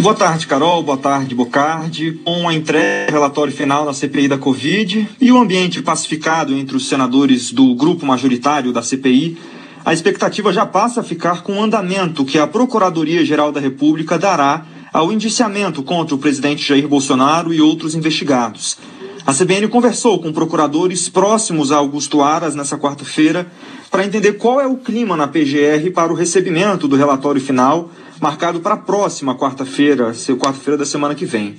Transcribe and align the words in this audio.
Boa 0.00 0.14
tarde, 0.14 0.46
Carol. 0.46 0.82
Boa 0.82 0.96
tarde, 0.96 1.34
Bocardi. 1.34 2.12
Com 2.24 2.48
a 2.48 2.54
entrega 2.54 3.10
do 3.10 3.12
relatório 3.12 3.52
final 3.52 3.84
da 3.84 3.92
CPI 3.92 4.28
da 4.28 4.38
Covid 4.38 5.08
e 5.20 5.30
o 5.30 5.38
ambiente 5.38 5.82
pacificado 5.82 6.54
entre 6.54 6.74
os 6.74 6.88
senadores 6.88 7.52
do 7.52 7.74
grupo 7.74 8.06
majoritário 8.06 8.72
da 8.72 8.82
CPI, 8.82 9.36
a 9.84 9.92
expectativa 9.92 10.52
já 10.52 10.64
passa 10.64 11.00
a 11.00 11.04
ficar 11.04 11.42
com 11.42 11.58
o 11.58 11.62
andamento 11.62 12.24
que 12.24 12.38
a 12.38 12.46
Procuradoria-Geral 12.46 13.52
da 13.52 13.60
República 13.60 14.18
dará 14.18 14.64
ao 14.92 15.12
indiciamento 15.12 15.82
contra 15.82 16.14
o 16.14 16.18
presidente 16.18 16.66
Jair 16.66 16.88
Bolsonaro 16.88 17.52
e 17.52 17.60
outros 17.60 17.94
investigados. 17.94 18.78
A 19.26 19.34
CBN 19.34 19.68
conversou 19.68 20.18
com 20.18 20.32
procuradores 20.32 21.08
próximos 21.08 21.70
a 21.70 21.76
Augusto 21.76 22.22
Aras 22.22 22.54
nessa 22.54 22.78
quarta-feira 22.78 23.46
para 23.90 24.04
entender 24.04 24.34
qual 24.34 24.60
é 24.60 24.66
o 24.66 24.76
clima 24.76 25.16
na 25.16 25.28
PGR 25.28 25.90
para 25.94 26.12
o 26.12 26.16
recebimento 26.16 26.88
do 26.88 26.96
relatório 26.96 27.40
final 27.40 27.90
marcado 28.20 28.60
para 28.60 28.74
a 28.74 28.78
próxima 28.78 29.34
quarta-feira, 29.34 30.12
quarta-feira 30.38 30.78
da 30.78 30.86
semana 30.86 31.14
que 31.14 31.24
vem. 31.24 31.56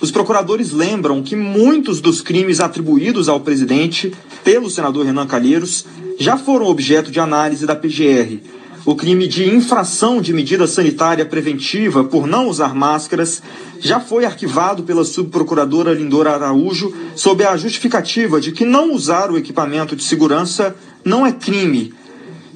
Os 0.00 0.10
procuradores 0.10 0.72
lembram 0.72 1.22
que 1.22 1.36
muitos 1.36 2.00
dos 2.00 2.20
crimes 2.20 2.60
atribuídos 2.60 3.28
ao 3.28 3.40
presidente 3.40 4.12
pelo 4.42 4.68
senador 4.68 5.06
Renan 5.06 5.26
Calheiros 5.26 5.86
já 6.18 6.36
foram 6.36 6.66
objeto 6.66 7.10
de 7.10 7.20
análise 7.20 7.66
da 7.66 7.76
PGR. 7.76 8.40
O 8.84 8.96
crime 8.96 9.28
de 9.28 9.48
infração 9.48 10.20
de 10.20 10.32
medida 10.32 10.66
sanitária 10.66 11.24
preventiva 11.24 12.02
por 12.02 12.26
não 12.26 12.48
usar 12.48 12.74
máscaras 12.74 13.42
já 13.78 14.00
foi 14.00 14.24
arquivado 14.24 14.82
pela 14.82 15.04
subprocuradora 15.04 15.94
Lindora 15.94 16.32
Araújo 16.32 16.92
sob 17.14 17.44
a 17.44 17.56
justificativa 17.56 18.40
de 18.40 18.52
que 18.52 18.64
não 18.64 18.92
usar 18.92 19.30
o 19.30 19.38
equipamento 19.38 19.94
de 19.94 20.02
segurança 20.02 20.74
não 21.04 21.24
é 21.24 21.32
crime 21.32 21.94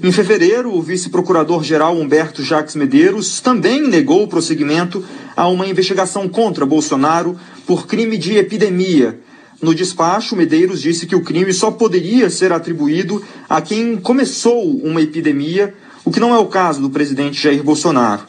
em 0.03 0.13
fevereiro, 0.13 0.75
o 0.75 0.83
vice-procurador-geral 0.83 1.97
Humberto 1.97 2.43
Jacques 2.43 2.77
Medeiros 2.77 3.41
também 3.41 3.81
negou 3.81 4.25
o 4.25 4.29
prosseguimento 4.29 5.03
a 5.35 5.49
uma 5.49 5.67
investigação 5.67 6.29
contra 6.29 6.67
Bolsonaro 6.67 7.39
por 7.67 7.87
crime 7.87 8.19
de 8.19 8.37
epidemia. 8.37 9.19
No 9.61 9.75
despacho, 9.75 10.37
Medeiros 10.37 10.83
disse 10.83 11.07
que 11.07 11.17
o 11.17 11.23
crime 11.23 11.51
só 11.51 11.71
poderia 11.71 12.29
ser 12.29 12.53
atribuído 12.53 13.25
a 13.49 13.63
quem 13.63 13.97
começou 13.97 14.71
uma 14.85 15.01
epidemia, 15.01 15.75
o 16.07 16.11
que 16.13 16.21
não 16.21 16.33
é 16.33 16.39
o 16.39 16.47
caso 16.47 16.81
do 16.81 16.89
presidente 16.89 17.43
Jair 17.43 17.65
Bolsonaro. 17.65 18.23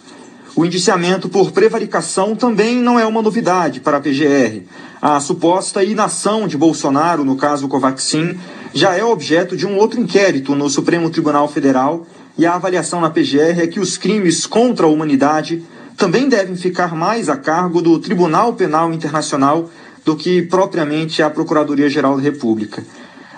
O 0.55 0.65
indiciamento 0.65 1.29
por 1.29 1.51
prevaricação 1.51 2.35
também 2.35 2.77
não 2.77 2.99
é 2.99 3.05
uma 3.05 3.21
novidade 3.21 3.79
para 3.79 3.97
a 3.97 4.01
PGR. 4.01 4.63
A 4.99 5.19
suposta 5.19 5.83
inação 5.83 6.47
de 6.47 6.57
Bolsonaro, 6.57 7.23
no 7.23 7.35
caso 7.35 7.67
Covaxin, 7.67 8.35
já 8.73 8.97
é 8.97 9.03
objeto 9.03 9.55
de 9.55 9.67
um 9.67 9.77
outro 9.77 9.99
inquérito 9.99 10.55
no 10.55 10.67
Supremo 10.71 11.11
Tribunal 11.11 11.47
Federal 11.47 12.07
e 12.35 12.47
a 12.47 12.55
avaliação 12.55 12.99
na 12.99 13.11
PGR 13.11 13.61
é 13.61 13.67
que 13.67 13.79
os 13.79 13.95
crimes 13.95 14.47
contra 14.47 14.87
a 14.87 14.89
humanidade 14.89 15.63
também 15.95 16.27
devem 16.27 16.55
ficar 16.55 16.95
mais 16.95 17.29
a 17.29 17.37
cargo 17.37 17.79
do 17.79 17.99
Tribunal 17.99 18.53
Penal 18.53 18.91
Internacional 18.91 19.69
do 20.03 20.15
que 20.15 20.41
propriamente 20.41 21.21
a 21.21 21.29
Procuradoria-Geral 21.29 22.15
da 22.15 22.23
República. 22.23 22.83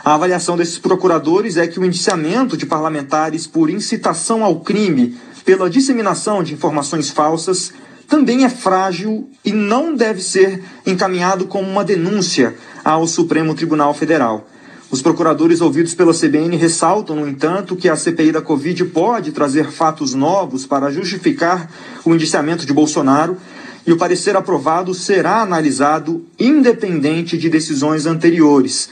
A 0.09 0.15
avaliação 0.15 0.57
desses 0.57 0.79
procuradores 0.79 1.55
é 1.55 1.67
que 1.67 1.79
o 1.79 1.85
indiciamento 1.85 2.57
de 2.57 2.65
parlamentares 2.65 3.45
por 3.45 3.69
incitação 3.69 4.43
ao 4.43 4.59
crime 4.59 5.15
pela 5.45 5.69
disseminação 5.69 6.41
de 6.41 6.51
informações 6.51 7.11
falsas 7.11 7.71
também 8.07 8.43
é 8.43 8.49
frágil 8.49 9.29
e 9.45 9.51
não 9.51 9.93
deve 9.93 10.19
ser 10.19 10.63
encaminhado 10.83 11.45
como 11.45 11.69
uma 11.69 11.85
denúncia 11.85 12.55
ao 12.83 13.05
Supremo 13.05 13.53
Tribunal 13.53 13.93
Federal. 13.93 14.47
Os 14.89 14.99
procuradores 14.99 15.61
ouvidos 15.61 15.93
pela 15.93 16.11
CBN 16.11 16.57
ressaltam, 16.57 17.17
no 17.17 17.29
entanto, 17.29 17.75
que 17.75 17.87
a 17.87 17.95
CPI 17.95 18.31
da 18.31 18.41
Covid 18.41 18.85
pode 18.85 19.31
trazer 19.31 19.69
fatos 19.69 20.15
novos 20.15 20.65
para 20.65 20.89
justificar 20.89 21.69
o 22.03 22.15
indiciamento 22.15 22.65
de 22.65 22.73
Bolsonaro 22.73 23.37
e 23.85 23.93
o 23.93 23.97
parecer 23.97 24.35
aprovado 24.35 24.91
será 24.95 25.43
analisado 25.43 26.25
independente 26.39 27.37
de 27.37 27.47
decisões 27.47 28.07
anteriores. 28.07 28.89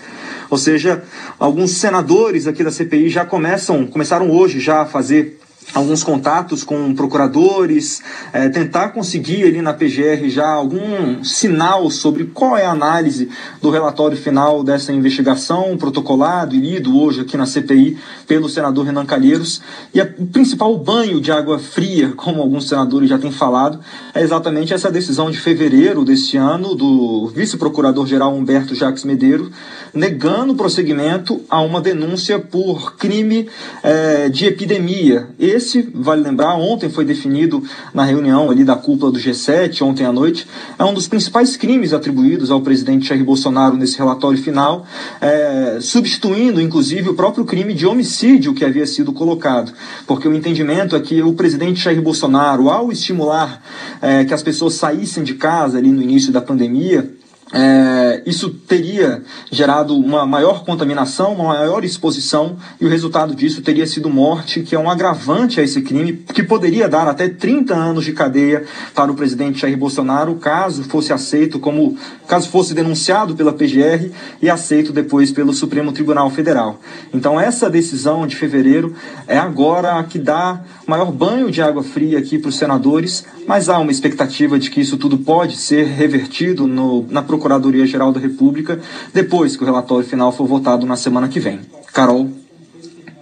Ou 0.49 0.57
seja, 0.57 1.03
alguns 1.39 1.71
senadores 1.71 2.47
aqui 2.47 2.63
da 2.63 2.71
CPI 2.71 3.09
já 3.09 3.25
começam, 3.25 3.85
começaram 3.85 4.31
hoje 4.31 4.59
já 4.59 4.81
a 4.81 4.85
fazer 4.85 5.36
alguns 5.73 6.03
contatos 6.03 6.63
com 6.63 6.93
procuradores, 6.95 8.01
é, 8.31 8.49
tentar 8.49 8.89
conseguir 8.89 9.43
ali 9.43 9.61
na 9.61 9.73
PGR 9.73 10.27
já 10.29 10.47
algum 10.47 11.23
sinal 11.23 11.89
sobre 11.89 12.25
qual 12.25 12.57
é 12.57 12.65
a 12.65 12.71
análise 12.71 13.29
do 13.61 13.69
relatório 13.69 14.17
final 14.17 14.63
dessa 14.63 14.91
investigação, 14.91 15.77
protocolado 15.77 16.55
e 16.55 16.59
lido 16.59 16.97
hoje 16.97 17.21
aqui 17.21 17.37
na 17.37 17.45
CPI 17.45 17.97
pelo 18.27 18.49
senador 18.49 18.85
Renan 18.85 19.05
Calheiros. 19.05 19.61
E 19.93 20.01
a, 20.01 20.09
o 20.17 20.25
principal 20.27 20.75
banho 20.77 21.19
de 21.19 21.31
água 21.31 21.59
fria, 21.59 22.13
como 22.17 22.41
alguns 22.41 22.67
senadores 22.67 23.09
já 23.09 23.17
têm 23.17 23.31
falado, 23.31 23.79
é 24.13 24.21
exatamente 24.21 24.73
essa 24.73 24.89
decisão 24.89 25.29
de 25.29 25.39
fevereiro 25.39 26.03
deste 26.03 26.37
ano 26.37 26.75
do 26.75 27.27
vice-procurador-geral 27.35 28.33
Humberto 28.33 28.73
Jacques 28.73 29.03
Medeiros, 29.03 29.51
negando 29.93 30.53
o 30.53 30.55
prosseguimento 30.55 31.41
a 31.49 31.61
uma 31.61 31.81
denúncia 31.81 32.39
por 32.39 32.95
crime 32.95 33.47
é, 33.83 34.29
de 34.29 34.45
epidemia. 34.45 35.27
Esse, 35.57 35.89
vale 35.91 36.21
lembrar, 36.21 36.53
ontem 36.53 36.87
foi 36.87 37.03
definido 37.03 37.63
na 37.91 38.03
reunião 38.03 38.51
ali 38.51 38.63
da 38.63 38.75
cúpula 38.75 39.11
do 39.11 39.17
G7, 39.17 39.81
ontem 39.81 40.05
à 40.05 40.11
noite, 40.13 40.47
é 40.77 40.85
um 40.85 40.93
dos 40.93 41.07
principais 41.07 41.57
crimes 41.57 41.93
atribuídos 41.93 42.51
ao 42.51 42.61
presidente 42.61 43.07
Jair 43.07 43.23
Bolsonaro 43.23 43.75
nesse 43.75 43.97
relatório 43.97 44.37
final, 44.37 44.85
é, 45.19 45.79
substituindo, 45.81 46.61
inclusive, 46.61 47.09
o 47.09 47.15
próprio 47.15 47.43
crime 47.43 47.73
de 47.73 47.87
homicídio 47.87 48.53
que 48.53 48.63
havia 48.63 48.85
sido 48.85 49.11
colocado. 49.11 49.73
Porque 50.05 50.27
o 50.27 50.33
entendimento 50.33 50.95
é 50.95 50.99
que 50.99 51.23
o 51.23 51.33
presidente 51.33 51.81
Jair 51.81 52.03
Bolsonaro, 52.03 52.69
ao 52.69 52.91
estimular 52.91 53.59
é, 53.99 54.25
que 54.25 54.35
as 54.35 54.43
pessoas 54.43 54.75
saíssem 54.75 55.23
de 55.23 55.33
casa 55.33 55.79
ali 55.79 55.89
no 55.89 56.03
início 56.03 56.31
da 56.31 56.39
pandemia, 56.39 57.11
é, 57.53 58.23
isso 58.25 58.49
teria 58.49 59.23
gerado 59.49 59.95
uma 59.95 60.25
maior 60.25 60.65
contaminação, 60.65 61.33
uma 61.33 61.55
maior 61.55 61.83
exposição, 61.85 62.57
e 62.79 62.85
o 62.85 62.89
resultado 62.89 63.33
disso 63.33 63.61
teria 63.61 63.87
sido 63.87 64.09
morte, 64.09 64.61
que 64.61 64.75
é 64.75 64.79
um 64.79 64.89
agravante 64.89 65.59
a 65.59 65.63
esse 65.63 65.81
crime, 65.81 66.13
que 66.33 66.43
poderia 66.43 66.89
dar 66.89 67.07
até 67.07 67.29
30 67.29 67.73
anos 67.73 68.03
de 68.03 68.11
cadeia 68.11 68.65
para 68.93 69.11
o 69.11 69.15
presidente 69.15 69.61
Jair 69.61 69.77
Bolsonaro, 69.77 70.35
caso 70.35 70.83
fosse 70.83 71.13
aceito 71.13 71.59
como, 71.59 71.97
caso 72.27 72.49
fosse 72.49 72.73
denunciado 72.73 73.35
pela 73.35 73.53
PGR 73.53 74.11
e 74.41 74.49
aceito 74.49 74.91
depois 74.91 75.31
pelo 75.31 75.53
Supremo 75.53 75.91
Tribunal 75.91 76.29
Federal. 76.29 76.79
Então 77.13 77.39
essa 77.39 77.69
decisão 77.69 78.27
de 78.27 78.35
fevereiro 78.35 78.93
é 79.25 79.37
agora 79.37 79.97
a 79.97 80.03
que 80.03 80.19
dá 80.19 80.61
maior 80.85 81.11
banho 81.11 81.49
de 81.49 81.61
água 81.61 81.83
fria 81.83 82.17
aqui 82.19 82.37
para 82.37 82.49
os 82.49 82.57
senadores, 82.57 83.25
mas 83.47 83.69
há 83.69 83.77
uma 83.77 83.91
expectativa 83.91 84.59
de 84.59 84.69
que 84.69 84.81
isso 84.81 84.97
tudo 84.97 85.17
pode 85.17 85.57
ser 85.57 85.85
revertido 85.85 86.67
no, 86.67 87.05
na 87.09 87.21
Procuradoria-Geral 87.37 88.11
da 88.11 88.19
República 88.19 88.79
depois 89.13 89.55
que 89.55 89.63
o 89.63 89.65
relatório 89.65 90.07
final 90.07 90.31
for 90.31 90.47
votado 90.47 90.85
na 90.85 90.97
semana 90.97 91.27
que 91.27 91.39
vem. 91.39 91.61
Carol. 91.93 92.29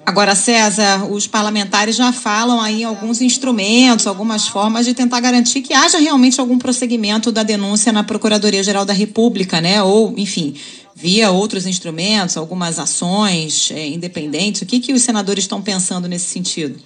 Agora, 0.06 0.36
César, 0.36 1.06
os 1.12 1.26
parlamentares 1.26 1.96
já 1.96 2.12
falam 2.12 2.62
aí 2.62 2.84
alguns 2.84 3.22
instrumentos, 3.22 4.06
algumas 4.06 4.48
formas 4.48 4.86
de 4.86 4.94
tentar 4.94 5.20
garantir 5.20 5.62
que 5.62 5.74
haja 5.74 5.98
realmente 5.98 6.40
algum 6.40 6.60
prosseguimento 6.60 7.32
da 7.32 7.42
denúncia 7.42 7.92
na 7.92 8.04
Procuradoria-Geral 8.04 8.86
da 8.86 8.94
República, 8.94 9.60
né? 9.60 9.82
Ou, 9.82 10.14
enfim, 10.16 10.56
via 10.96 11.32
outros 11.32 11.66
instrumentos, 11.66 12.38
algumas 12.38 12.78
ações 12.78 13.72
é, 13.72 13.88
independentes. 13.88 14.62
O 14.62 14.66
que, 14.66 14.80
que 14.80 14.94
os 14.94 15.02
senadores 15.02 15.46
estão 15.46 15.60
pensando 15.60 16.08
nesse 16.08 16.26
sentido? 16.26 16.80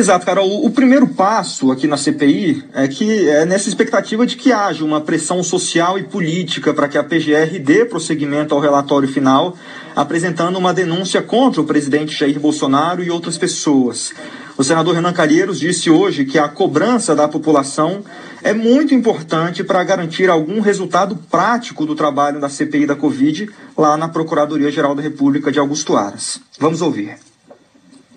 Exato, 0.00 0.24
Carol. 0.24 0.64
O 0.64 0.70
primeiro 0.70 1.06
passo 1.06 1.70
aqui 1.70 1.86
na 1.86 1.98
CPI 1.98 2.64
é 2.72 2.88
que 2.88 3.28
é 3.28 3.44
nessa 3.44 3.68
expectativa 3.68 4.26
de 4.26 4.34
que 4.34 4.50
haja 4.50 4.82
uma 4.82 5.02
pressão 5.02 5.42
social 5.42 5.98
e 5.98 6.04
política 6.04 6.72
para 6.72 6.88
que 6.88 6.96
a 6.96 7.04
PGR 7.04 7.58
dê 7.62 7.84
prosseguimento 7.84 8.54
ao 8.54 8.62
relatório 8.62 9.06
final, 9.06 9.54
apresentando 9.94 10.56
uma 10.56 10.72
denúncia 10.72 11.20
contra 11.20 11.60
o 11.60 11.66
presidente 11.66 12.18
Jair 12.18 12.40
Bolsonaro 12.40 13.04
e 13.04 13.10
outras 13.10 13.36
pessoas. 13.36 14.14
O 14.56 14.64
senador 14.64 14.94
Renan 14.94 15.12
Calheiros 15.12 15.60
disse 15.60 15.90
hoje 15.90 16.24
que 16.24 16.38
a 16.38 16.48
cobrança 16.48 17.14
da 17.14 17.28
população 17.28 18.02
é 18.42 18.54
muito 18.54 18.94
importante 18.94 19.62
para 19.62 19.84
garantir 19.84 20.30
algum 20.30 20.60
resultado 20.60 21.14
prático 21.30 21.84
do 21.84 21.94
trabalho 21.94 22.40
da 22.40 22.48
CPI 22.48 22.86
da 22.86 22.96
Covid 22.96 23.50
lá 23.76 23.98
na 23.98 24.08
Procuradoria-Geral 24.08 24.94
da 24.94 25.02
República 25.02 25.52
de 25.52 25.58
Augusto 25.58 25.94
Aras. 25.94 26.40
Vamos 26.58 26.80
ouvir. 26.80 27.29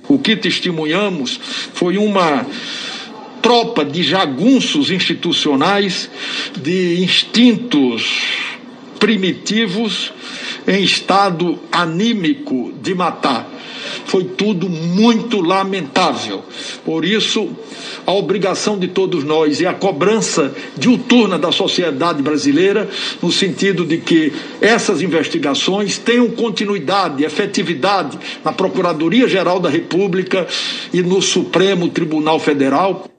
O 0.08 0.20
que 0.20 0.36
testemunhamos 0.36 1.40
foi 1.74 1.98
uma 1.98 2.46
tropa 3.42 3.84
de 3.84 4.04
jagunços 4.04 4.90
institucionais, 4.90 6.10
de 6.62 7.04
instintos 7.04 8.04
primitivos 9.00 10.14
em 10.68 10.84
estado 10.84 11.60
anímico 11.72 12.74
de 12.82 12.94
matar. 12.94 13.50
foi 14.06 14.24
tudo 14.24 14.70
muito 14.70 15.42
lamentável. 15.42 16.44
Por 16.86 17.04
isso, 17.06 17.50
a 18.06 18.12
obrigação 18.12 18.78
de 18.78 18.88
todos 18.88 19.24
nós 19.24 19.60
e 19.60 19.66
a 19.66 19.74
cobrança 19.74 20.54
diuturna 20.78 21.38
da 21.38 21.52
sociedade 21.52 22.22
brasileira, 22.22 22.90
no 23.22 23.32
sentido 23.32 23.86
de 23.86 23.98
que 23.98 24.34
essas 24.62 25.02
investigações 25.02 25.98
tenham 25.98 26.30
continuidade, 26.30 27.24
efetividade 27.24 28.18
na 28.44 28.52
Procuradoria-Geral 28.52 29.60
da 29.60 29.70
República 29.70 30.48
e 30.94 31.02
no 31.02 31.22
Supremo 31.22 31.90
Tribunal 31.90 32.40
Federal. 32.40 33.13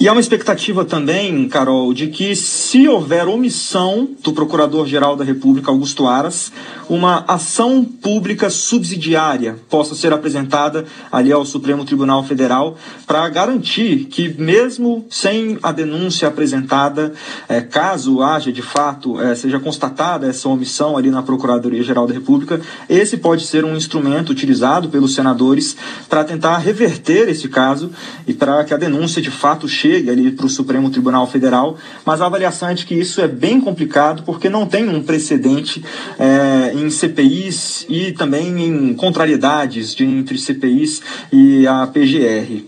E 0.00 0.06
há 0.06 0.12
uma 0.12 0.20
expectativa 0.20 0.84
também, 0.84 1.48
Carol, 1.48 1.92
de 1.92 2.08
que 2.08 2.36
se 2.36 2.86
houver 2.86 3.26
omissão 3.26 4.08
do 4.22 4.32
Procurador-Geral 4.32 5.16
da 5.16 5.24
República, 5.24 5.70
Augusto 5.70 6.06
Aras, 6.06 6.52
uma 6.88 7.24
ação 7.26 7.84
pública 7.84 8.48
subsidiária 8.48 9.56
possa 9.68 9.94
ser 9.94 10.12
apresentada 10.12 10.84
ali 11.10 11.32
ao 11.32 11.44
Supremo 11.44 11.84
Tribunal 11.84 12.22
Federal 12.24 12.76
para 13.06 13.28
garantir 13.28 14.06
que, 14.06 14.28
mesmo 14.40 15.06
sem 15.10 15.58
a 15.62 15.72
denúncia 15.72 16.28
apresentada, 16.28 17.12
é, 17.48 17.60
caso 17.60 18.22
haja 18.22 18.52
de 18.52 18.62
fato, 18.62 19.20
é, 19.20 19.34
seja 19.34 19.58
constatada 19.58 20.28
essa 20.28 20.48
omissão 20.48 20.96
ali 20.96 21.10
na 21.10 21.22
Procuradoria-Geral 21.22 22.06
da 22.06 22.14
República, 22.14 22.60
esse 22.88 23.16
pode 23.16 23.44
ser 23.46 23.64
um 23.64 23.76
instrumento 23.76 24.30
utilizado 24.30 24.88
pelos 24.88 25.14
senadores 25.14 25.76
para 26.08 26.24
tentar 26.24 26.58
reverter 26.58 27.28
esse 27.28 27.48
caso 27.48 27.90
e 28.26 28.34
para 28.34 28.64
que 28.64 28.74
a 28.74 28.76
denúncia 28.76 29.20
de 29.22 29.30
fato 29.30 29.68
chegue 29.68 30.10
ali 30.10 30.30
para 30.30 30.46
o 30.46 30.48
Supremo 30.48 30.90
Tribunal 30.90 31.26
Federal, 31.26 31.76
mas 32.04 32.20
a 32.20 32.26
avaliação 32.26 32.68
é 32.68 32.74
de 32.74 32.84
que 32.84 32.94
isso 32.94 33.20
é 33.20 33.28
bem 33.28 33.60
complicado 33.60 34.22
porque 34.24 34.48
não 34.48 34.66
tem 34.66 34.88
um 34.88 35.02
precedente 35.02 35.84
é, 36.18 36.72
em 36.74 36.90
CPIs 36.90 37.86
e 37.88 38.12
também 38.12 38.64
em 38.64 38.94
contrariedades 38.94 39.94
de, 39.94 40.04
entre 40.04 40.38
CPIs 40.38 41.02
e 41.32 41.66
a 41.66 41.86
PGR. 41.86 42.64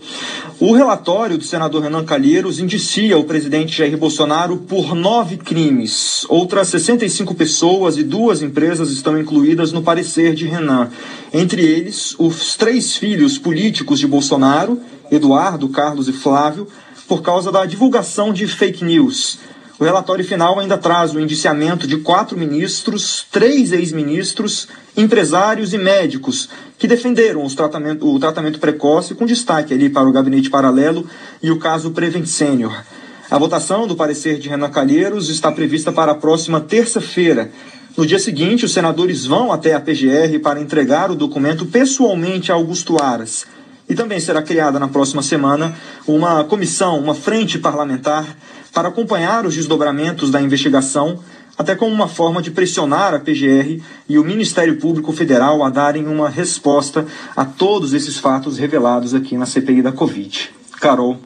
O 0.59 0.73
relatório 0.73 1.39
do 1.39 1.43
senador 1.43 1.81
Renan 1.81 2.05
Calheiros 2.05 2.59
indicia 2.59 3.17
o 3.17 3.23
presidente 3.23 3.75
Jair 3.75 3.97
Bolsonaro 3.97 4.57
por 4.57 4.93
nove 4.93 5.37
crimes. 5.37 6.23
Outras 6.29 6.67
65 6.67 7.33
pessoas 7.33 7.97
e 7.97 8.03
duas 8.03 8.43
empresas 8.43 8.91
estão 8.91 9.19
incluídas 9.19 9.71
no 9.71 9.81
parecer 9.81 10.35
de 10.35 10.45
Renan. 10.45 10.89
Entre 11.33 11.63
eles, 11.63 12.15
os 12.19 12.55
três 12.55 12.95
filhos 12.95 13.37
políticos 13.39 13.99
de 13.99 14.05
Bolsonaro, 14.05 14.79
Eduardo, 15.11 15.67
Carlos 15.69 16.07
e 16.07 16.13
Flávio, 16.13 16.67
por 17.07 17.21
causa 17.21 17.51
da 17.51 17.65
divulgação 17.65 18.31
de 18.31 18.47
fake 18.47 18.83
news. 18.85 19.37
O 19.77 19.83
relatório 19.83 20.23
final 20.23 20.59
ainda 20.59 20.77
traz 20.77 21.13
o 21.13 21.19
indiciamento 21.19 21.85
de 21.87 21.97
quatro 21.97 22.37
ministros, 22.37 23.25
três 23.31 23.71
ex-ministros, 23.71 24.67
empresários 24.95 25.73
e 25.73 25.77
médicos 25.77 26.49
que 26.77 26.87
defenderam 26.87 27.45
tratamento, 27.47 28.07
o 28.07 28.19
tratamento 28.19 28.59
precoce, 28.59 29.15
com 29.15 29.25
destaque 29.25 29.73
ali 29.73 29.89
para 29.89 30.07
o 30.07 30.11
gabinete 30.11 30.49
paralelo 30.49 31.05
e 31.41 31.51
o 31.51 31.57
caso 31.57 31.91
Prevent 31.91 32.27
Senior. 32.27 32.83
A 33.29 33.37
votação 33.37 33.87
do 33.87 33.95
parecer 33.95 34.37
de 34.37 34.49
Renan 34.49 34.69
Calheiros 34.69 35.29
está 35.29 35.51
prevista 35.51 35.91
para 35.91 36.11
a 36.11 36.15
próxima 36.15 36.59
terça-feira. 36.59 37.51
No 37.97 38.05
dia 38.05 38.19
seguinte, 38.19 38.65
os 38.65 38.73
senadores 38.73 39.25
vão 39.25 39.51
até 39.51 39.73
a 39.73 39.79
PGR 39.79 40.39
para 40.43 40.61
entregar 40.61 41.09
o 41.09 41.15
documento 41.15 41.65
pessoalmente 41.65 42.51
a 42.51 42.55
Augusto 42.55 43.01
Aras. 43.01 43.47
E 43.91 43.93
também 43.93 44.21
será 44.21 44.41
criada 44.41 44.79
na 44.79 44.87
próxima 44.87 45.21
semana 45.21 45.75
uma 46.07 46.45
comissão, 46.45 46.97
uma 46.97 47.13
frente 47.13 47.59
parlamentar, 47.59 48.25
para 48.73 48.87
acompanhar 48.87 49.45
os 49.45 49.53
desdobramentos 49.53 50.31
da 50.31 50.41
investigação, 50.41 51.19
até 51.57 51.75
como 51.75 51.93
uma 51.93 52.07
forma 52.07 52.41
de 52.41 52.51
pressionar 52.51 53.13
a 53.13 53.19
PGR 53.19 53.81
e 54.07 54.17
o 54.17 54.23
Ministério 54.23 54.77
Público 54.77 55.11
Federal 55.11 55.61
a 55.61 55.69
darem 55.69 56.07
uma 56.07 56.29
resposta 56.29 57.05
a 57.35 57.43
todos 57.43 57.93
esses 57.93 58.17
fatos 58.17 58.57
revelados 58.57 59.13
aqui 59.13 59.35
na 59.35 59.45
CPI 59.45 59.81
da 59.81 59.91
Covid. 59.91 60.53
Carol. 60.79 61.19